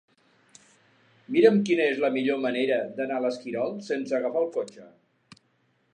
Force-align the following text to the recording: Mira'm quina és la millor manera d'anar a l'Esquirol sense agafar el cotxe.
Mira'm 1.35 1.59
quina 1.67 1.85
és 1.89 2.01
la 2.05 2.11
millor 2.17 2.41
manera 2.47 2.81
d'anar 2.97 3.19
a 3.21 3.25
l'Esquirol 3.27 3.77
sense 3.93 4.19
agafar 4.21 4.43
el 4.45 4.53
cotxe. 4.57 4.89